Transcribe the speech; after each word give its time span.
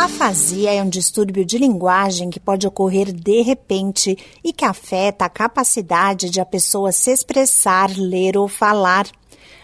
Afasia 0.00 0.72
é 0.72 0.82
um 0.82 0.88
distúrbio 0.88 1.44
de 1.44 1.58
linguagem 1.58 2.30
que 2.30 2.40
pode 2.40 2.66
ocorrer 2.66 3.12
de 3.12 3.42
repente 3.42 4.16
e 4.42 4.50
que 4.50 4.64
afeta 4.64 5.26
a 5.26 5.28
capacidade 5.28 6.30
de 6.30 6.40
a 6.40 6.46
pessoa 6.46 6.90
se 6.90 7.10
expressar, 7.10 7.90
ler 7.94 8.38
ou 8.38 8.48
falar. 8.48 9.06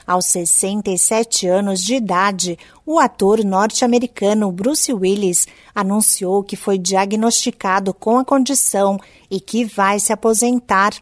Aos 0.07 0.27
67 0.27 1.47
anos 1.47 1.81
de 1.81 1.95
idade, 1.95 2.59
o 2.85 2.99
ator 2.99 3.43
norte-americano 3.43 4.53
Bruce 4.53 4.93
Willis 4.93 5.47
anunciou 5.75 6.45
que 6.45 6.55
foi 6.55 6.77
diagnosticado 6.77 7.95
com 7.95 8.19
a 8.19 8.25
condição 8.25 8.99
e 9.31 9.41
que 9.41 9.65
vai 9.65 9.99
se 9.99 10.13
aposentar. 10.13 10.93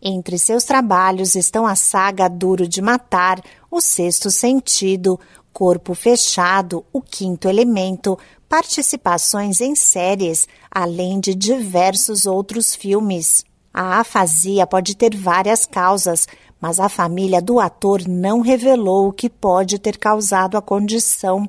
Entre 0.00 0.38
seus 0.38 0.64
trabalhos 0.64 1.34
estão 1.34 1.66
a 1.66 1.76
saga 1.76 2.26
Duro 2.26 2.66
de 2.66 2.80
Matar, 2.80 3.38
O 3.70 3.82
Sexto 3.82 4.30
Sentido, 4.30 5.20
Corpo 5.52 5.94
Fechado, 5.94 6.84
O 6.92 7.00
Quinto 7.00 7.48
Elemento, 7.48 8.18
participações 8.48 9.60
em 9.60 9.74
séries, 9.74 10.46
além 10.70 11.20
de 11.20 11.34
diversos 11.34 12.26
outros 12.26 12.74
filmes. 12.74 13.44
A 13.72 14.00
afasia 14.00 14.66
pode 14.66 14.96
ter 14.96 15.16
várias 15.16 15.66
causas, 15.66 16.26
mas 16.60 16.80
a 16.80 16.88
família 16.88 17.40
do 17.40 17.60
ator 17.60 18.06
não 18.08 18.40
revelou 18.40 19.08
o 19.08 19.12
que 19.12 19.28
pode 19.28 19.78
ter 19.78 19.98
causado 19.98 20.56
a 20.56 20.62
condição. 20.62 21.48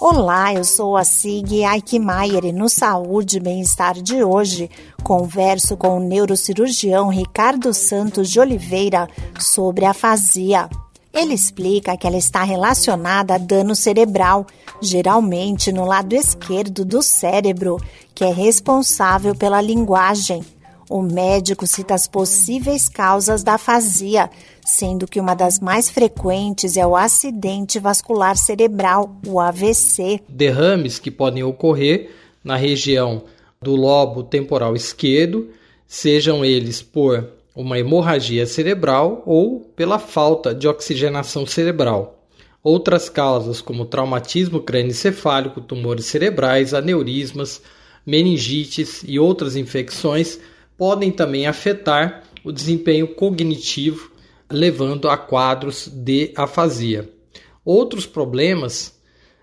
Olá, 0.00 0.54
eu 0.54 0.62
sou 0.62 0.96
a 0.96 1.02
Sig 1.02 1.64
Eichmeier 1.64 2.44
e 2.44 2.52
no 2.52 2.68
Saúde 2.68 3.38
e 3.38 3.40
Bem-Estar 3.40 3.94
de 3.94 4.22
hoje 4.22 4.70
converso 5.02 5.76
com 5.76 5.96
o 5.96 6.00
neurocirurgião 6.00 7.08
Ricardo 7.08 7.74
Santos 7.74 8.30
de 8.30 8.38
Oliveira 8.38 9.08
sobre 9.40 9.84
afasia. 9.84 10.68
Ele 11.20 11.34
explica 11.34 11.96
que 11.96 12.06
ela 12.06 12.16
está 12.16 12.44
relacionada 12.44 13.34
a 13.34 13.38
dano 13.38 13.74
cerebral, 13.74 14.46
geralmente 14.80 15.72
no 15.72 15.84
lado 15.84 16.12
esquerdo 16.14 16.84
do 16.84 17.02
cérebro, 17.02 17.76
que 18.14 18.22
é 18.22 18.32
responsável 18.32 19.34
pela 19.34 19.60
linguagem. 19.60 20.44
O 20.88 21.02
médico 21.02 21.66
cita 21.66 21.92
as 21.92 22.06
possíveis 22.06 22.88
causas 22.88 23.42
da 23.42 23.54
afasia, 23.54 24.30
sendo 24.64 25.08
que 25.08 25.18
uma 25.18 25.34
das 25.34 25.58
mais 25.58 25.90
frequentes 25.90 26.76
é 26.76 26.86
o 26.86 26.94
acidente 26.94 27.80
vascular 27.80 28.36
cerebral, 28.36 29.16
o 29.26 29.40
AVC. 29.40 30.20
Derrames 30.28 31.00
que 31.00 31.10
podem 31.10 31.42
ocorrer 31.42 32.12
na 32.44 32.54
região 32.54 33.24
do 33.60 33.74
lobo 33.74 34.22
temporal 34.22 34.76
esquerdo, 34.76 35.48
sejam 35.84 36.44
eles 36.44 36.80
por 36.80 37.37
uma 37.58 37.76
hemorragia 37.76 38.46
cerebral 38.46 39.20
ou 39.26 39.62
pela 39.74 39.98
falta 39.98 40.54
de 40.54 40.68
oxigenação 40.68 41.44
cerebral. 41.44 42.24
Outras 42.62 43.08
causas, 43.08 43.60
como 43.60 43.84
traumatismo 43.84 44.60
crânioencefálico, 44.60 45.60
tumores 45.60 46.04
cerebrais, 46.04 46.72
aneurismas, 46.72 47.60
meningites 48.06 49.02
e 49.04 49.18
outras 49.18 49.56
infecções, 49.56 50.38
podem 50.76 51.10
também 51.10 51.48
afetar 51.48 52.22
o 52.44 52.52
desempenho 52.52 53.08
cognitivo, 53.08 54.12
levando 54.48 55.08
a 55.08 55.18
quadros 55.18 55.88
de 55.88 56.32
afasia. 56.36 57.10
Outros 57.64 58.06
problemas 58.06 58.96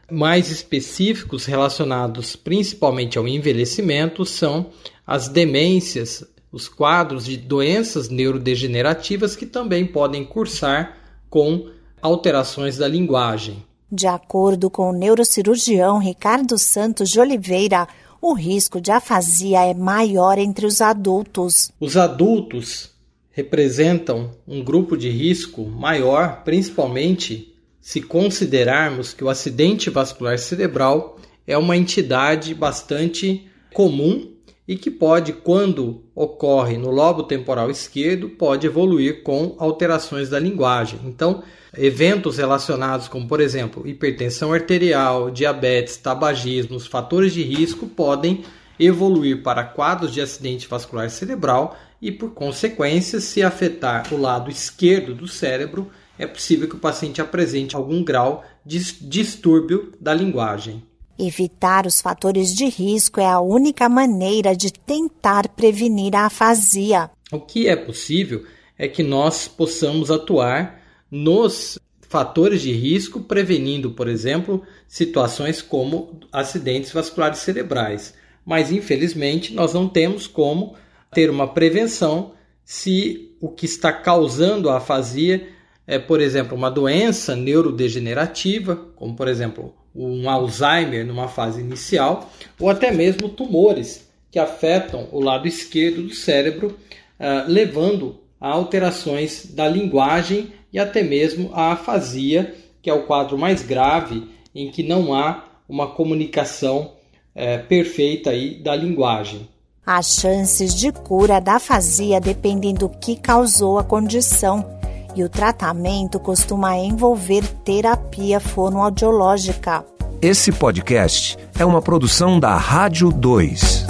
mais 0.09 0.49
específicos 0.49 1.43
relacionados 1.43 2.37
principalmente 2.37 3.17
ao 3.17 3.27
envelhecimento 3.27 4.23
são 4.23 4.67
as 5.05 5.27
demências 5.27 6.25
os 6.55 6.69
quadros 6.69 7.25
de 7.25 7.35
doenças 7.35 8.07
neurodegenerativas 8.07 9.35
que 9.35 9.45
também 9.45 9.85
podem 9.85 10.23
cursar 10.23 10.97
com 11.29 11.69
alterações 12.01 12.77
da 12.77 12.87
linguagem. 12.87 13.61
De 13.91 14.07
acordo 14.07 14.69
com 14.69 14.89
o 14.89 14.93
neurocirurgião 14.93 15.97
Ricardo 15.97 16.57
Santos 16.57 17.09
de 17.09 17.19
Oliveira, 17.19 17.85
o 18.21 18.33
risco 18.33 18.79
de 18.79 18.89
afasia 18.89 19.65
é 19.65 19.73
maior 19.73 20.37
entre 20.37 20.65
os 20.65 20.79
adultos. 20.79 21.73
Os 21.77 21.97
adultos 21.97 22.89
representam 23.31 24.31
um 24.47 24.63
grupo 24.63 24.95
de 24.95 25.09
risco 25.09 25.65
maior, 25.65 26.41
principalmente 26.45 27.53
se 27.81 28.01
considerarmos 28.01 29.11
que 29.11 29.25
o 29.25 29.29
acidente 29.29 29.89
vascular 29.89 30.39
cerebral 30.39 31.19
é 31.45 31.57
uma 31.57 31.75
entidade 31.75 32.55
bastante 32.55 33.45
comum 33.73 34.34
e 34.67 34.75
que 34.75 34.89
pode, 34.89 35.33
quando 35.33 36.03
ocorre 36.15 36.77
no 36.77 36.89
lobo 36.89 37.23
temporal 37.23 37.69
esquerdo, 37.69 38.29
pode 38.29 38.65
evoluir 38.65 39.21
com 39.21 39.55
alterações 39.59 40.29
da 40.29 40.39
linguagem. 40.39 40.99
Então, 41.05 41.43
eventos 41.77 42.37
relacionados 42.37 43.07
como, 43.07 43.27
por 43.27 43.39
exemplo, 43.39 43.87
hipertensão 43.87 44.51
arterial, 44.51 45.29
diabetes, 45.29 45.97
tabagismo, 45.97 46.75
os 46.75 46.87
fatores 46.87 47.33
de 47.33 47.43
risco 47.43 47.85
podem 47.87 48.43
evoluir 48.79 49.43
para 49.43 49.63
quadros 49.63 50.11
de 50.11 50.19
acidente 50.19 50.67
vascular 50.67 51.09
cerebral 51.09 51.77
e, 52.01 52.11
por 52.11 52.31
consequência, 52.31 53.19
se 53.19 53.43
afetar 53.43 54.13
o 54.13 54.17
lado 54.17 54.49
esquerdo 54.49 55.13
do 55.13 55.27
cérebro, 55.27 55.89
é 56.17 56.25
possível 56.25 56.67
que 56.67 56.75
o 56.75 56.79
paciente 56.79 57.21
apresente 57.21 57.75
algum 57.75 58.03
grau 58.03 58.43
de 58.65 58.79
distúrbio 58.79 59.93
da 59.99 60.13
linguagem. 60.13 60.83
Evitar 61.17 61.87
os 61.87 62.01
fatores 62.01 62.53
de 62.53 62.65
risco 62.65 63.21
é 63.21 63.25
a 63.25 63.39
única 63.39 63.87
maneira 63.87 64.55
de 64.55 64.71
tentar 64.71 65.47
prevenir 65.49 66.15
a 66.15 66.25
afasia. 66.25 67.09
O 67.31 67.39
que 67.39 67.67
é 67.67 67.75
possível 67.75 68.43
é 68.77 68.87
que 68.87 69.01
nós 69.01 69.47
possamos 69.47 70.11
atuar 70.11 70.81
nos 71.09 71.79
fatores 72.01 72.61
de 72.61 72.71
risco, 72.71 73.21
prevenindo, 73.21 73.91
por 73.91 74.07
exemplo, 74.07 74.61
situações 74.87 75.61
como 75.61 76.19
acidentes 76.31 76.91
vasculares 76.91 77.39
cerebrais. 77.39 78.13
Mas, 78.45 78.71
infelizmente, 78.71 79.53
nós 79.53 79.73
não 79.73 79.87
temos 79.87 80.27
como 80.27 80.75
ter 81.11 81.29
uma 81.29 81.47
prevenção 81.47 82.33
se 82.63 83.35
o 83.39 83.49
que 83.49 83.65
está 83.65 83.91
causando 83.91 84.69
a 84.69 84.77
afasia 84.77 85.47
é, 85.87 85.99
por 85.99 86.19
exemplo, 86.19 86.57
uma 86.57 86.69
doença 86.69 87.35
neurodegenerativa, 87.35 88.75
como, 88.95 89.15
por 89.15 89.27
exemplo, 89.27 89.73
um 89.95 90.29
Alzheimer 90.29 91.05
numa 91.05 91.27
fase 91.27 91.61
inicial, 91.61 92.29
ou 92.59 92.69
até 92.69 92.91
mesmo 92.91 93.29
tumores 93.29 94.09
que 94.29 94.37
afetam 94.37 95.07
o 95.11 95.21
lado 95.21 95.47
esquerdo 95.47 96.03
do 96.03 96.13
cérebro, 96.13 96.77
uh, 97.19 97.47
levando 97.47 98.19
a 98.39 98.49
alterações 98.49 99.45
da 99.53 99.67
linguagem 99.67 100.51
e 100.73 100.77
até 100.77 101.01
mesmo 101.01 101.51
a 101.53 101.71
afasia, 101.71 102.53
que 102.81 102.89
é 102.89 102.93
o 102.93 103.03
quadro 103.03 103.37
mais 103.37 103.61
grave 103.61 104.27
em 104.53 104.69
que 104.69 104.83
não 104.83 105.13
há 105.13 105.45
uma 105.67 105.87
comunicação 105.87 106.91
uh, 107.33 107.65
perfeita 107.67 108.31
aí 108.31 108.55
da 108.55 108.75
linguagem. 108.75 109.47
As 109.85 110.19
chances 110.19 110.73
de 110.73 110.91
cura 110.91 111.39
da 111.39 111.55
afasia 111.55 112.19
dependem 112.19 112.73
do 112.73 112.89
que 112.89 113.15
causou 113.15 113.77
a 113.77 113.83
condição 113.83 114.74
e 115.15 115.23
o 115.23 115.29
tratamento 115.29 116.19
costuma 116.19 116.77
envolver 116.77 117.43
terapia 117.63 118.39
fonoaudiológica. 118.39 119.85
Esse 120.21 120.51
podcast 120.51 121.37
é 121.57 121.65
uma 121.65 121.81
produção 121.81 122.39
da 122.39 122.55
Rádio 122.57 123.11
2. 123.11 123.85